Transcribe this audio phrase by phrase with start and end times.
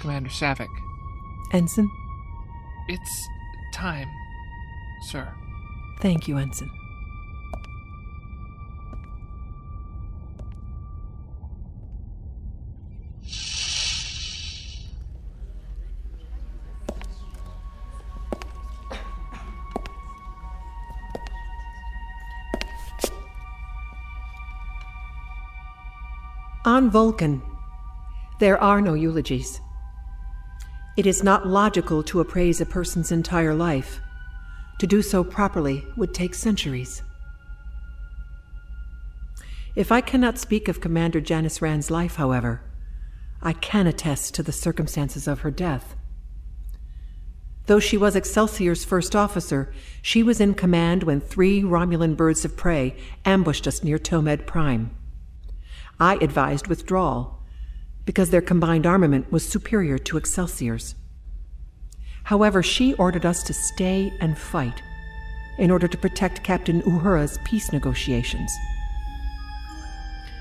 [0.00, 0.68] Commander Saavik.
[1.52, 1.90] Ensign?
[2.88, 3.28] It's
[3.74, 4.08] time,
[5.02, 5.28] sir.
[6.00, 6.70] Thank you, Ensign.
[26.64, 27.42] On Vulcan,
[28.38, 29.60] there are no eulogies.
[30.96, 34.00] It is not logical to appraise a person's entire life.
[34.80, 37.02] To do so properly would take centuries.
[39.76, 42.60] If I cannot speak of Commander Janice Rand's life, however,
[43.40, 45.94] I can attest to the circumstances of her death.
[47.66, 52.56] Though she was Excelsior's first officer, she was in command when three Romulan birds of
[52.56, 54.90] prey ambushed us near Tomed Prime.
[56.00, 57.39] I advised withdrawal,
[58.10, 60.96] because their combined armament was superior to Excelsior's.
[62.24, 64.82] However, she ordered us to stay and fight
[65.58, 68.50] in order to protect Captain Uhura's peace negotiations.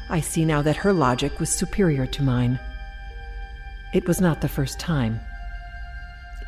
[0.09, 2.59] I see now that her logic was superior to mine.
[3.93, 5.19] It was not the first time.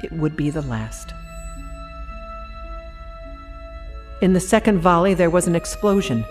[0.03, 1.13] It would be the last.
[4.23, 6.25] In the second volley, there was an explosion.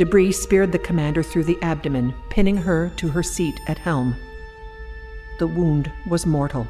[0.00, 4.16] Debris speared the commander through the abdomen, pinning her to her seat at helm.
[5.38, 6.66] The wound was mortal.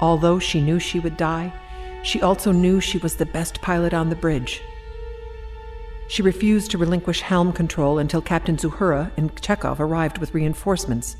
[0.00, 1.50] Although she knew she would die,
[2.02, 4.60] she also knew she was the best pilot on the bridge.
[6.08, 11.16] She refused to relinquish helm control until Captain Uhura and Chekov arrived with reinforcements.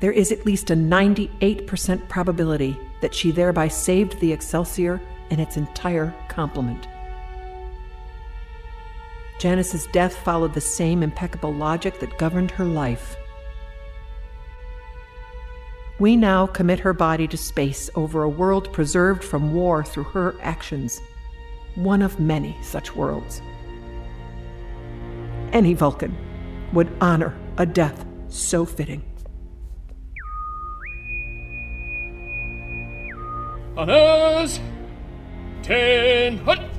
[0.00, 5.56] There is at least a 98% probability that she thereby saved the Excelsior and its
[5.56, 6.88] entire complement.
[9.42, 13.16] Janice's death followed the same impeccable logic that governed her life.
[15.98, 20.36] We now commit her body to space over a world preserved from war through her
[20.42, 21.02] actions,
[21.74, 23.42] one of many such worlds.
[25.52, 26.16] Any Vulcan
[26.72, 29.02] would honor a death so fitting.
[33.76, 34.60] Honors!
[35.64, 36.71] Ten hut!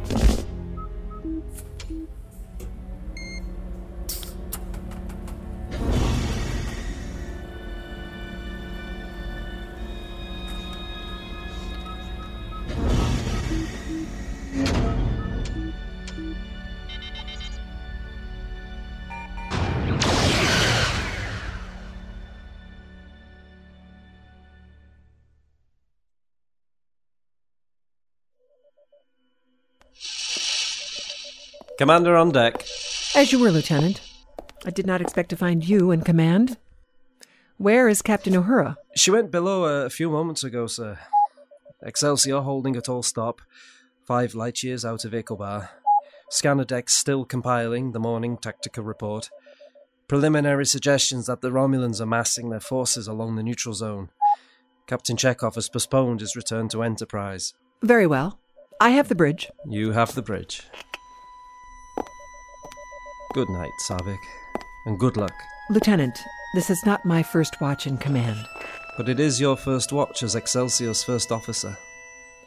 [31.83, 32.63] Commander on deck.
[33.13, 33.99] As you were, Lieutenant.
[34.65, 36.55] I did not expect to find you in command.
[37.57, 38.77] Where is Captain Uhura?
[38.95, 40.97] She went below uh, a few moments ago, sir.
[41.81, 43.41] Excelsior holding at all stop,
[44.05, 45.71] five light years out of Ecobar.
[46.29, 49.29] Scanner deck still compiling the morning tactical report.
[50.07, 54.07] Preliminary suggestions that the Romulans are massing their forces along the neutral zone.
[54.87, 57.55] Captain Chekov has postponed his return to Enterprise.
[57.81, 58.39] Very well.
[58.79, 59.51] I have the bridge.
[59.67, 60.61] You have the bridge.
[63.33, 64.19] Good night, Saavik,
[64.85, 65.33] and good luck.
[65.71, 66.19] Lieutenant,
[66.53, 68.37] this is not my first watch in command.
[68.95, 71.75] But it is your first watch as Excelsior's first officer.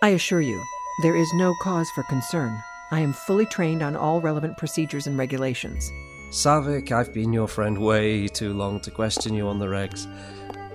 [0.00, 0.62] I assure you,
[1.02, 2.56] there is no cause for concern.
[2.92, 5.92] I am fully trained on all relevant procedures and regulations.
[6.30, 10.06] Saavik, I've been your friend way too long to question you on the regs.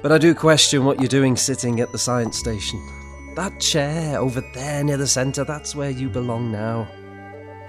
[0.01, 2.85] But I do question what you're doing sitting at the science station.
[3.35, 6.89] That chair over there near the centre, that's where you belong now.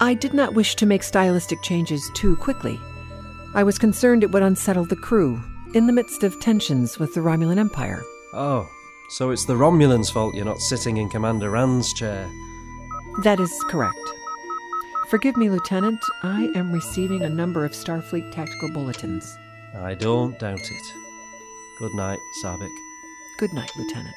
[0.03, 2.81] I did not wish to make stylistic changes too quickly.
[3.55, 5.41] I was concerned it would unsettle the crew
[5.75, 8.03] in the midst of tensions with the Romulan Empire.
[8.33, 8.69] Oh,
[9.11, 12.29] so it's the Romulans' fault you're not sitting in Commander Rand's chair.
[13.23, 13.97] That is correct.
[15.09, 19.39] Forgive me, Lieutenant, I am receiving a number of Starfleet tactical bulletins.
[19.73, 20.93] I don't doubt it.
[21.79, 22.77] Good night, Saavik.
[23.39, 24.17] Good night, Lieutenant.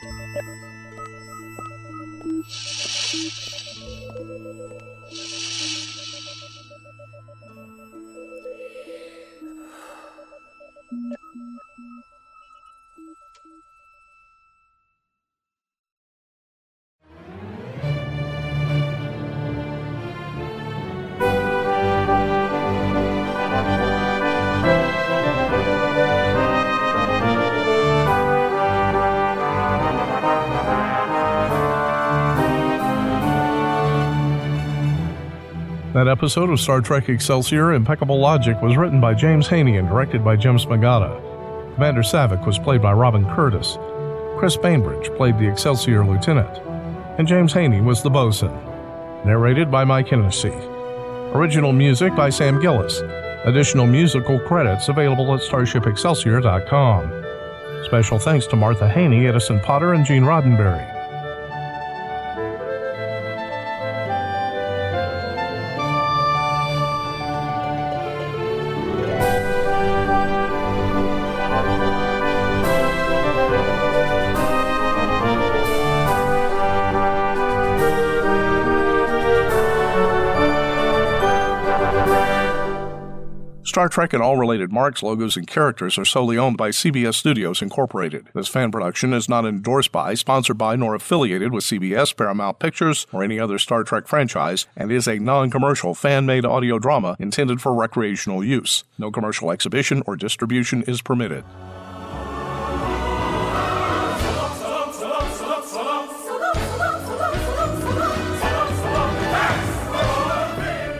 [35.95, 40.25] That episode of Star Trek Excelsior Impeccable Logic was written by James Haney and directed
[40.25, 41.73] by Jim Smagata.
[41.75, 43.77] Commander Saavik was played by Robin Curtis.
[44.37, 46.59] Chris Bainbridge played the Excelsior Lieutenant.
[47.17, 48.51] And James Haney was the bosun.
[49.23, 50.51] Narrated by Mike Hennessy.
[51.33, 52.99] Original music by Sam Gillis.
[53.45, 57.85] Additional musical credits available at StarshipExcelsior.com.
[57.85, 60.94] Special thanks to Martha Haney, Edison Potter, and Gene Roddenberry.
[83.75, 87.61] Star Trek and all related marks, logos, and characters are solely owned by CBS Studios
[87.61, 88.29] Incorporated.
[88.33, 93.05] This fan production is not endorsed by, sponsored by, nor affiliated with CBS, Paramount Pictures,
[93.11, 97.17] or any other Star Trek franchise, and is a non commercial fan made audio drama
[97.19, 98.85] intended for recreational use.
[98.97, 101.43] No commercial exhibition or distribution is permitted.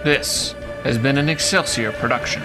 [0.03, 2.43] This has been an Excelsior production.